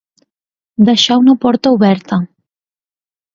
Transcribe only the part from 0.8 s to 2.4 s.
Deixar una porta oberta.